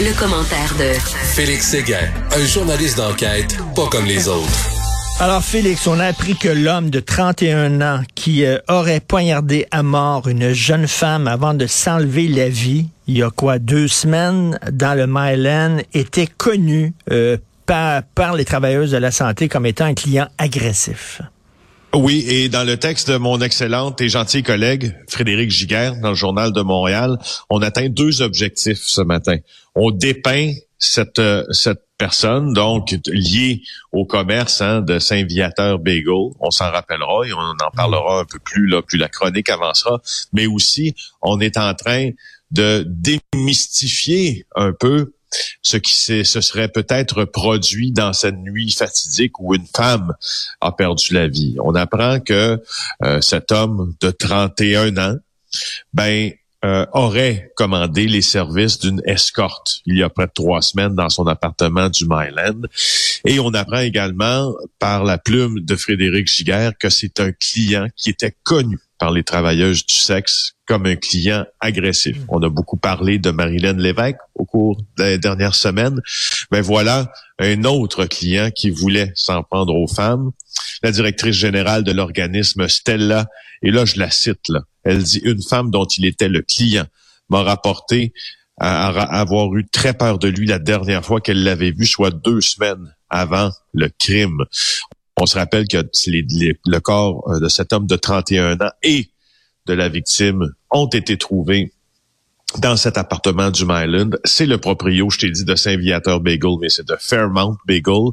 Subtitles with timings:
[0.00, 0.92] Le, commentaire de
[1.34, 4.68] Félix Séguin, un journaliste d'enquête pas comme les autres.
[5.20, 9.84] Alors Félix, on a appris que l'homme de 31 ans qui euh, aurait poignardé à
[9.84, 14.58] mort une jeune femme avant de s'enlever la vie, il y a quoi, deux semaines,
[14.72, 19.84] dans le Myland, était connu euh, par, par les travailleuses de la santé comme étant
[19.84, 21.22] un client agressif.
[21.96, 26.16] Oui, et dans le texte de mon excellente et gentille collègue Frédéric Giguère dans le
[26.16, 27.18] journal de Montréal,
[27.50, 29.36] on atteint deux objectifs ce matin.
[29.76, 36.50] On dépeint cette euh, cette personne donc liée au commerce hein, de Saint-Viateur Bagel, on
[36.50, 40.00] s'en rappellera et on en parlera un peu plus là plus la chronique avancera,
[40.32, 42.10] mais aussi on est en train
[42.50, 45.13] de démystifier un peu
[45.62, 50.14] ce qui se serait peut-être produit dans cette nuit fatidique où une femme
[50.60, 51.56] a perdu la vie.
[51.62, 52.62] On apprend que
[53.02, 55.16] euh, cet homme de 31 ans,
[55.92, 56.32] ben
[56.64, 61.10] euh, aurait commandé les services d'une escorte il y a près de trois semaines dans
[61.10, 62.62] son appartement du Myland.
[63.26, 68.08] Et on apprend également par la plume de Frédéric Giguère que c'est un client qui
[68.08, 72.16] était connu par les travailleuses du sexe comme un client agressif.
[72.28, 76.00] On a beaucoup parlé de Marilyn Lévesque au cours des dernières semaines.
[76.50, 80.30] Mais voilà un autre client qui voulait s'en prendre aux femmes.
[80.82, 83.26] La directrice générale de l'organisme Stella,
[83.62, 86.86] et là je la cite, là, elle dit une femme dont il était le client
[87.28, 88.14] m'a rapporté
[88.56, 92.94] avoir eu très peur de lui la dernière fois qu'elle l'avait vu, soit deux semaines
[93.10, 94.46] avant le crime.
[95.20, 99.10] On se rappelle que le corps euh, de cet homme de 31 ans et
[99.66, 101.72] de la victime ont été trouvés
[102.58, 104.10] dans cet appartement du Myland.
[104.24, 108.10] C'est le proprio, je t'ai dit, de Saint-Viateur Bagel, mais c'est de Fairmount Bagel.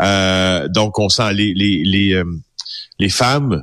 [0.00, 2.24] Euh, donc, on sent les, les, les, euh,
[2.98, 3.62] les femmes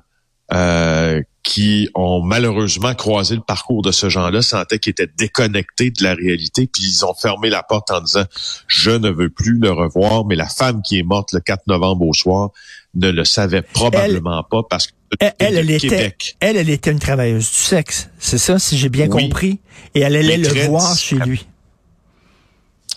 [1.48, 6.14] qui ont malheureusement croisé le parcours de ce genre-là sentaient qu'ils étaient déconnectés de la
[6.14, 8.26] réalité, puis ils ont fermé la porte en disant
[8.68, 10.26] je ne veux plus le revoir.
[10.26, 12.52] Mais la femme qui est morte le 4 novembre au soir
[12.96, 17.50] ne le savait probablement pas parce que elle, elle, était, elle, elle était une travailleuse
[17.50, 19.60] du sexe, c'est ça, si j'ai bien compris,
[19.96, 21.46] et elle allait le voir chez lui.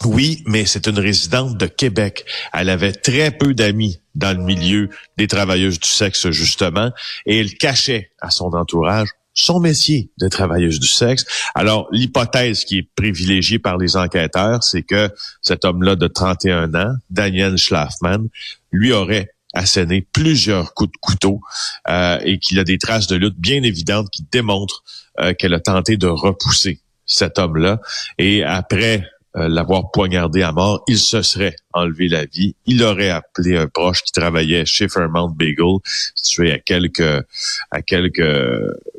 [0.05, 2.25] Oui, mais c'est une résidente de Québec.
[2.55, 6.91] Elle avait très peu d'amis dans le milieu des travailleuses du sexe, justement,
[7.27, 11.25] et elle cachait à son entourage son métier de travailleuse du sexe.
[11.55, 16.93] Alors, l'hypothèse qui est privilégiée par les enquêteurs, c'est que cet homme-là de 31 ans,
[17.11, 18.29] Daniel Schlafman,
[18.73, 21.41] lui aurait asséné plusieurs coups de couteau
[21.89, 24.85] euh, et qu'il a des traces de lutte bien évidentes qui démontrent
[25.21, 27.81] euh, qu'elle a tenté de repousser cet homme-là.
[28.19, 29.05] Et après
[29.37, 32.55] euh, l'avoir poignardé à mort, il se serait enlevé la vie.
[32.67, 35.79] Il aurait appelé un proche qui travaillait chez Fairmount Bagel,
[36.15, 37.25] situé à quelques
[37.71, 38.23] à quelques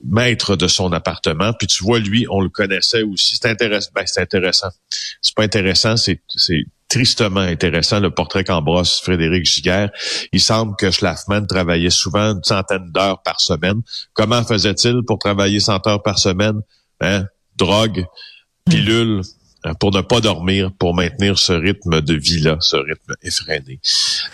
[0.05, 1.51] mètres de son appartement.
[1.53, 3.37] Puis tu vois, lui, on le connaissait aussi.
[3.41, 3.89] C'est intéressant.
[3.93, 4.69] Ben, c'est intéressant.
[5.21, 9.89] C'est pas intéressant, c'est c'est tristement intéressant le portrait qu'embrasse Frédéric Giguère.
[10.33, 13.81] Il semble que Schlafman travaillait souvent une centaine d'heures par semaine.
[14.13, 16.59] Comment faisait-il pour travailler 100 heures par semaine?
[16.99, 17.25] Hein?
[17.55, 18.05] Drogue,
[18.69, 19.21] pilule,
[19.65, 23.79] euh, pour ne pas dormir, pour maintenir ce rythme de vie-là, ce rythme effréné.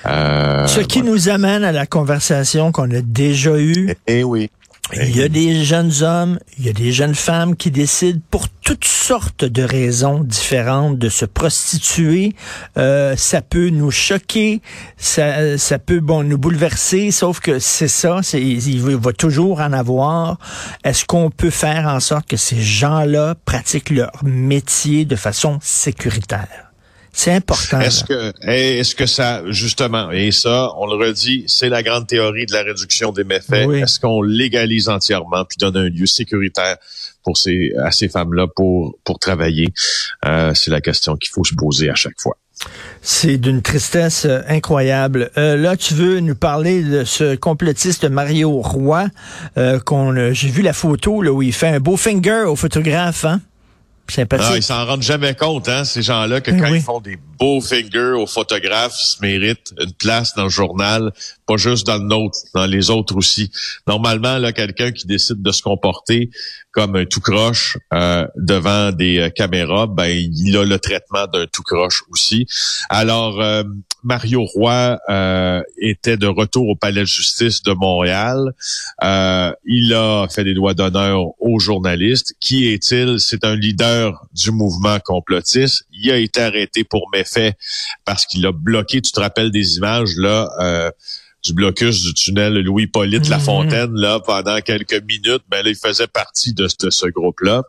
[0.07, 3.91] Euh, ce qui nous amène à la conversation qu'on a déjà eue.
[4.07, 4.49] Eh, eh oui.
[4.93, 8.47] Il y a des jeunes hommes, il y a des jeunes femmes qui décident pour
[8.49, 12.33] toutes sortes de raisons différentes de se prostituer.
[12.77, 14.61] Euh, ça peut nous choquer,
[14.95, 19.73] ça, ça peut bon nous bouleverser, sauf que c'est ça, c'est, il va toujours en
[19.73, 20.37] avoir.
[20.83, 26.66] Est-ce qu'on peut faire en sorte que ces gens-là pratiquent leur métier de façon sécuritaire?
[27.17, 27.79] C'est important.
[27.81, 32.45] Est-ce que, est-ce que ça, justement, et ça, on le redit, c'est la grande théorie
[32.45, 33.67] de la réduction des méfaits.
[33.73, 36.77] Est-ce qu'on légalise entièrement puis donne un lieu sécuritaire
[37.23, 39.73] pour ces, à ces femmes-là pour, pour travailler?
[40.27, 42.37] Euh, c'est la question qu'il faut se poser à chaque fois.
[43.01, 45.31] C'est d'une tristesse euh, incroyable.
[45.39, 49.07] Euh, là, tu veux nous parler de ce complotiste Mario Roy,
[49.85, 53.41] qu'on, j'ai vu la photo là où il fait un beau finger au photographe, hein?
[54.31, 57.17] Ah, ils s'en rendent jamais compte, hein, ces gens-là, que ben quand ils font des
[57.39, 61.11] beaux fingers aux photographes, ils se méritent une place dans le journal,
[61.45, 63.51] pas juste dans le nôtre, dans les autres aussi.
[63.85, 66.29] Normalement, là, quelqu'un qui décide de se comporter
[66.71, 71.47] comme un tout croche euh, devant des euh, caméras, ben il a le traitement d'un
[71.47, 72.45] tout croche aussi.
[72.89, 73.63] Alors, euh,
[74.03, 74.97] Mario Roy
[75.79, 78.51] était de retour au Palais de justice de Montréal.
[79.01, 82.33] il a fait des doigts d'honneur aux journalistes.
[82.39, 83.19] Qui est-il?
[83.19, 85.83] C'est un leader du mouvement complotiste.
[85.91, 87.53] Il a été arrêté pour méfait
[88.05, 90.91] parce qu'il a bloqué, tu te rappelles des images, là, euh,
[91.45, 93.43] du blocus du tunnel Louis-Polyte La Mhm.
[93.43, 97.63] Fontaine là pendant quelques minutes, ben là, il faisait partie de, de ce groupe-là.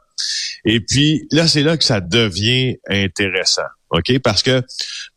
[0.64, 4.18] Et puis là, c'est là que ça devient intéressant, ok?
[4.20, 4.62] Parce que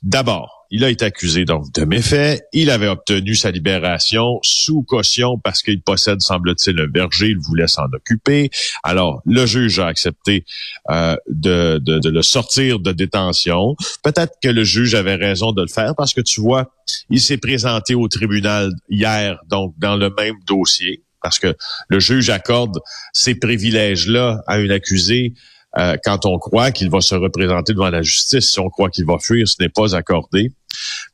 [0.04, 2.42] d'abord, il a été accusé donc de méfaits.
[2.54, 7.28] Il avait obtenu sa libération sous caution parce qu'il possède, semble-t-il, un berger.
[7.28, 8.50] Il voulait s'en occuper.
[8.84, 10.46] Alors, le juge a accepté
[10.90, 13.76] euh, de, de, le sortir de détention.
[14.02, 16.74] Peut-être que le juge avait raison de le faire parce que tu vois,
[17.10, 21.56] il s'est présenté au tribunal hier, donc dans le même dossier, parce que
[21.90, 22.80] le juge accorde
[23.14, 25.34] ces privilèges-là à un accusé
[25.78, 28.52] euh, quand on croit qu'il va se représenter devant la justice.
[28.52, 30.52] Si on croit qu'il va fuir, ce n'est pas accordé.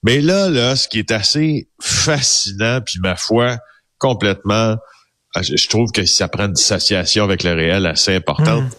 [0.03, 3.57] Mais là, là, ce qui est assez fascinant, puis ma foi,
[3.99, 4.75] complètement,
[5.35, 8.75] euh, je je trouve que ça prend une dissociation avec le réel assez importante.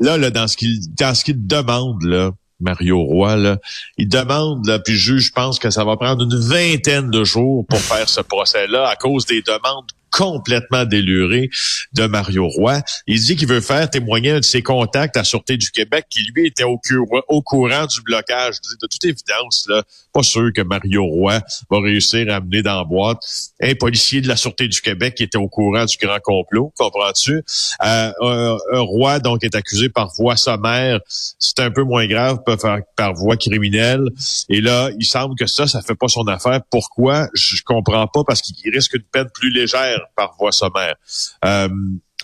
[0.00, 2.30] Là, là, dans ce qu'il dans ce qu'il demande, là,
[2.60, 3.58] Mario Roy, là,
[3.98, 7.66] il demande, là, puis le juge pense que ça va prendre une vingtaine de jours
[7.68, 11.50] pour faire ce procès-là à cause des demandes complètement délurées
[11.92, 12.80] de Mario Roy.
[13.06, 16.46] Il dit qu'il veut faire témoigner de ses contacts à Sûreté du Québec qui, lui,
[16.46, 18.56] était au, cou- au courant du blocage.
[18.64, 19.82] Je De toute évidence, là,
[20.12, 21.40] pas sûr que Mario Roy
[21.70, 23.18] va réussir à amener dans la boîte
[23.60, 27.42] un policier de la Sûreté du Québec qui était au courant du grand complot, comprends-tu?
[27.84, 31.00] Euh, un, roi, donc, est accusé par voie sommaire.
[31.38, 34.02] C'est un peu moins grave faire par voie criminelle.
[34.48, 36.60] Et là, il semble que ça, ça fait pas son affaire.
[36.70, 37.28] Pourquoi?
[37.34, 40.96] Je comprends pas, parce qu'il risque une peine plus légère par voie sommaire.
[41.44, 41.68] Euh,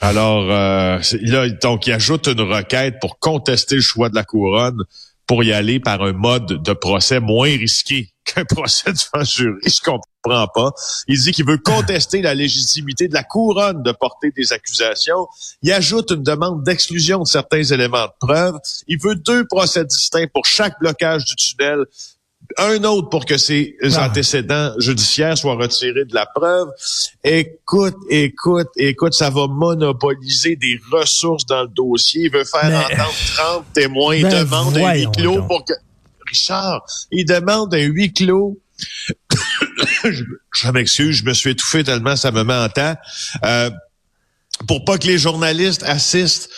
[0.00, 4.82] alors, euh, là, donc, il ajoute une requête pour contester le choix de la couronne
[5.26, 9.60] pour y aller par un mode de procès moins risqué qu'un procès devant jury.
[9.64, 10.70] Je comprends pas.
[11.08, 15.26] Il dit qu'il veut contester la légitimité de la couronne de porter des accusations.
[15.62, 18.58] Il ajoute une demande d'exclusion de certains éléments de preuve.
[18.86, 21.84] Il veut deux procès distincts pour chaque blocage du tunnel
[22.58, 24.06] un autre pour que ses Ah.
[24.08, 26.68] antécédents judiciaires soient retirés de la preuve.
[27.22, 32.22] Écoute, écoute, écoute, ça va monopoliser des ressources dans le dossier.
[32.24, 34.16] Il veut faire Mais- entendre 30 témoins.
[34.16, 35.48] Il Ben, demande un huis clos donc.
[35.48, 35.72] pour que...
[36.28, 38.58] Richard, il demande un huis clos.
[40.04, 40.24] je
[40.54, 42.94] je m'excuse, je me suis étouffé tellement ça me met en temps.
[43.44, 43.70] Euh,
[44.68, 46.48] pour pas que les journalistes assistent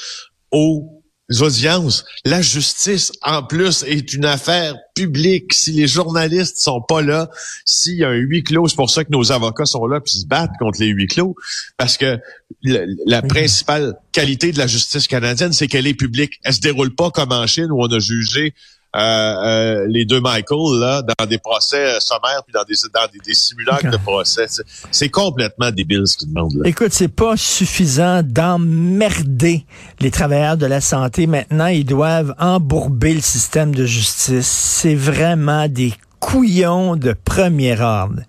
[0.50, 0.95] aux
[1.40, 2.05] audiences.
[2.25, 5.52] La justice, en plus, est une affaire publique.
[5.55, 7.28] Si les journalistes sont pas là,
[7.64, 10.12] s'il y a un huis clos, c'est pour ça que nos avocats sont là puis
[10.12, 11.34] se battent contre les huis clos,
[11.76, 12.19] parce que
[12.62, 16.34] le- la principale qualité de la justice canadienne, c'est qu'elle est publique.
[16.44, 18.55] Elle se déroule pas comme en Chine où on a jugé
[18.96, 23.06] euh, euh, les deux Michael là dans des procès euh, sommaires puis dans des dans
[23.12, 24.46] des, des simulacres de procès.
[24.48, 26.69] C'est- C'est complètement débile ce qu'ils demandent là.
[26.69, 29.64] Écoute, c'est pas suffisant d'emmerder
[30.00, 31.26] les travailleurs de la santé.
[31.26, 34.46] Maintenant, ils doivent embourber le système de justice.
[34.46, 38.22] C'est vraiment des couillons de premier ordre.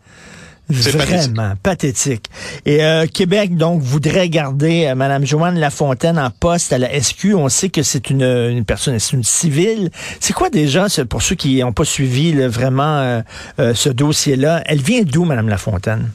[0.69, 2.25] Vraiment pathétique.
[2.65, 7.35] Et euh, Québec, donc, voudrait garder euh, Mme Joanne Lafontaine en poste à la SQ.
[7.35, 9.89] On sait que c'est une, une personne, c'est une civile.
[10.19, 13.21] C'est quoi déjà, ce- pour ceux qui n'ont pas suivi là, vraiment euh,
[13.59, 16.11] euh, ce dossier-là, elle vient d'où, Mme Lafontaine?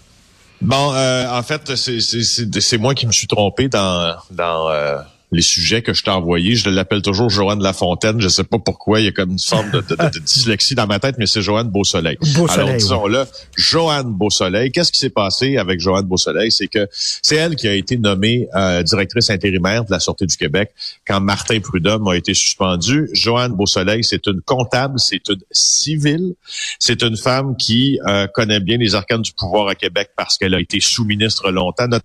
[0.60, 4.68] Bon, euh, en fait, c'est- c'est c'est- c'est moi qui me suis trompé dans dans
[4.70, 4.98] euh,
[5.32, 6.54] les sujets que je t'ai envoyés.
[6.54, 8.20] Je l'appelle toujours Joanne Lafontaine.
[8.20, 9.00] Je sais pas pourquoi.
[9.00, 11.26] Il y a comme une forme de, de- de- de dyslexie dans ma tête, mais
[11.26, 12.16] c'est Joanne Beausoleil.
[12.34, 13.24] Beausoleil, Alors, disons-le,
[13.56, 14.70] Joanne Beausoleil.
[14.70, 16.52] Qu'est-ce qui s'est passé avec Joanne Beausoleil?
[16.52, 20.36] C'est que c'est elle qui a été nommée euh, directrice intérimaire de la Sûreté du
[20.36, 20.70] Québec
[21.06, 23.08] quand Martin Prudhomme a été suspendu.
[23.14, 26.34] Joanne Beausoleil, c'est une comptable, c'est une civile.
[26.78, 30.54] C'est une femme qui euh, connaît bien les arcanes du pouvoir à Québec parce qu'elle
[30.54, 32.02] a été sous-ministre longtemps, notamment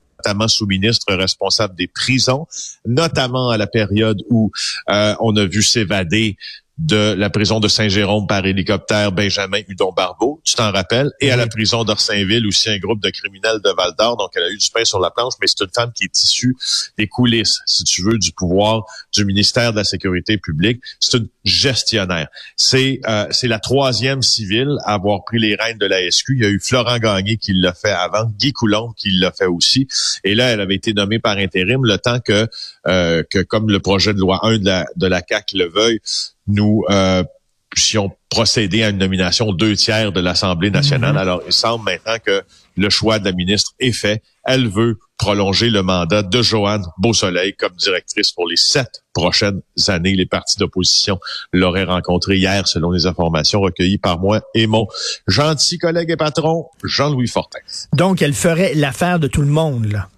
[0.47, 2.47] sous-ministre responsable des prisons,
[2.85, 4.51] notamment à la période où
[4.89, 6.37] euh, on a vu s'évader
[6.77, 11.47] de la prison de Saint-Jérôme par hélicoptère Benjamin Hudon-Barbeau, tu t'en rappelles, et à la
[11.47, 14.85] prison d'Orsainville aussi un groupe de criminels de Val-d'Or, donc elle a eu du pain
[14.85, 16.55] sur la planche, mais c'est une femme qui est issue
[16.97, 20.81] des coulisses, si tu veux, du pouvoir du ministère de la Sécurité publique.
[20.99, 22.27] C'est une gestionnaire.
[22.55, 26.33] C'est euh, c'est la troisième civile à avoir pris les rênes de la SQ.
[26.35, 29.45] Il y a eu Florent Gagné qui l'a fait avant, Guy Coulombe qui l'a fait
[29.45, 29.87] aussi.
[30.23, 32.47] Et là, elle avait été nommée par intérim le temps que,
[32.87, 35.99] euh, que comme le projet de loi 1 de la, de la CAQ le veuille,
[36.47, 37.23] nous euh,
[37.69, 41.13] puissions procéder à une nomination deux tiers de l'Assemblée nationale.
[41.13, 41.17] Mhm.
[41.17, 42.41] Alors, il semble maintenant que
[42.75, 44.21] le choix de la ministre est fait.
[44.45, 50.13] Elle veut prolonger le mandat de Joanne Beausoleil comme directrice pour les sept prochaines années.
[50.13, 51.19] Les partis d'opposition
[51.51, 54.87] l'auraient rencontré hier, selon les informations recueillies par moi et mon
[55.27, 57.59] gentil collègue et patron, Jean-Louis Fortin.
[57.93, 60.09] Donc, elle ferait l'affaire de tout le monde, là.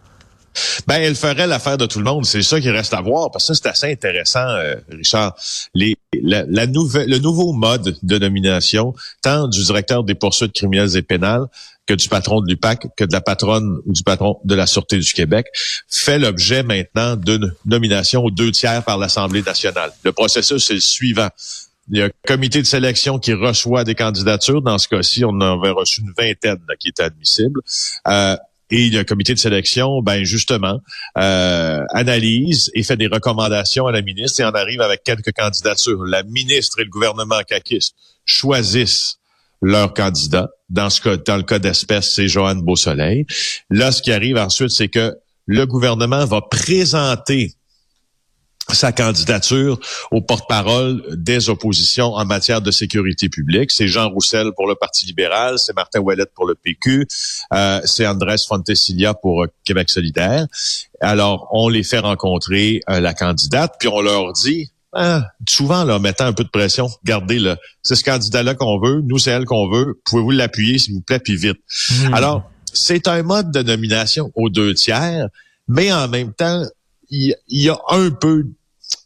[0.88, 2.26] Ben, elle ferait l'affaire de tout le monde.
[2.26, 5.36] C'est ça qui reste à voir, parce que c'est assez intéressant, euh, Richard.
[5.74, 10.98] Les, la, la nouvelle, le nouveau mode de nomination, tant du directeur des poursuites criminelles
[10.98, 11.46] et pénales
[11.86, 15.00] que du patron de l'UPAC, que de la patronne ou du patron de la Sûreté
[15.00, 15.48] du Québec,
[15.88, 19.92] fait l'objet maintenant d'une nomination aux deux tiers par l'Assemblée nationale.
[20.04, 21.30] Le processus est le suivant.
[21.92, 24.62] Il y a un comité de sélection qui reçoit des candidatures.
[24.62, 27.62] Dans ce cas-ci, on en avait reçu une vingtaine qui étaient admissibles.
[28.08, 28.38] Euh,
[28.72, 30.80] et un comité de sélection, ben justement,
[31.18, 36.04] euh, analyse et fait des recommandations à la ministre et en arrive avec quelques candidatures.
[36.06, 37.92] La ministre et le gouvernement CAQIS
[38.26, 39.18] choisissent
[39.62, 40.50] leur candidat.
[40.70, 43.26] Dans ce dans le cas d'espèce, c'est Joanne Beausoleil.
[43.70, 47.54] Là, ce qui arrive ensuite, c'est que le gouvernement va présenter
[48.74, 49.80] sa candidature
[50.12, 53.72] au porte-parole des oppositions en matière de sécurité publique.
[53.72, 57.08] C'est Jean Roussel pour le Parti libéral, c'est Martin Ouellette pour le PQ,
[57.54, 60.46] euh, c'est Andrés Fontesilia pour euh, Québec solidaire.
[61.02, 66.00] Alors, on les fait rencontrer euh, la candidate, puis on leur dit, hein, souvent là,
[66.00, 69.46] mettant un peu de pression, regardez le, c'est ce candidat-là qu'on veut, nous c'est elle
[69.46, 71.60] qu'on veut, pouvez-vous l'appuyer s'il vous plaît, puis vite.
[71.90, 72.14] Hmm.
[72.14, 75.28] Alors, c'est un mode de nomination aux deux tiers,
[75.68, 76.64] mais en même temps,
[77.10, 78.46] il y a un peu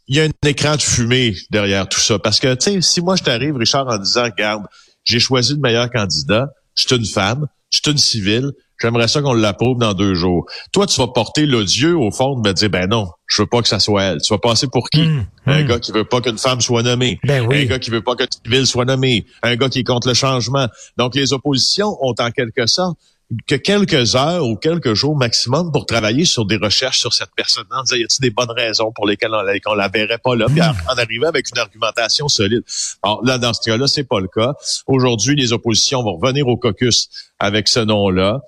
[0.07, 2.19] il y a un écran de fumée derrière tout ça.
[2.19, 4.63] Parce que, tu sais, si moi je t'arrive, Richard, en disant, regarde,
[5.03, 9.21] j'ai choisi le meilleur candidat, je suis une femme, je suis une civile, j'aimerais ça
[9.21, 10.45] qu'on l'approuve dans deux jours.
[10.71, 13.61] Toi, tu vas porter l'odieux au fond de me dire, ben non, je veux pas
[13.61, 14.21] que ça soit elle.
[14.21, 15.01] Tu vas passer pour qui?
[15.01, 15.67] Hum, un hum.
[15.67, 17.19] gars qui veut pas qu'une femme soit nommée.
[17.23, 19.25] Ben un gars qui veut pas qu'une civile soit nommée.
[19.41, 20.67] Un gars qui est contre le changement.
[20.97, 22.97] Donc, les oppositions ont en quelque sorte
[23.47, 27.65] que quelques heures ou quelques jours maximum pour travailler sur des recherches sur cette personne
[27.71, 29.31] en disant, y a-t-il des bonnes raisons pour lesquelles
[29.65, 32.63] on, la verrait pas là, puis en arrivant avec une argumentation solide.
[33.01, 34.53] Alors là, dans ce cas-là, c'est pas le cas.
[34.87, 38.41] Aujourd'hui, les oppositions vont revenir au caucus avec ce nom-là.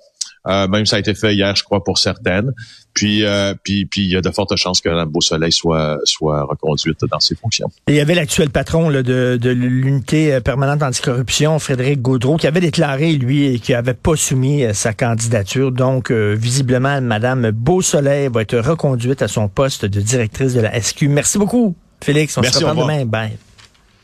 [0.48, 2.52] Euh, même ça a été fait hier, je crois, pour certaines.
[2.94, 6.44] Puis, euh, puis, puis il y a de fortes chances que Mme Beausoleil soit, soit
[6.44, 7.70] reconduite dans ses fonctions.
[7.88, 12.46] il y avait l'actuel patron là, de, de l'unité euh, permanente anticorruption, Frédéric Gaudreau, qui
[12.46, 15.72] avait déclaré, lui, qu'il n'avait pas soumis sa candidature.
[15.72, 21.04] Donc, visiblement, Mme Beausoleil va être reconduite à son poste de directrice de la SQ.
[21.08, 22.38] Merci beaucoup, Félix.
[22.38, 23.04] On se reprend demain.
[23.04, 23.38] Bye.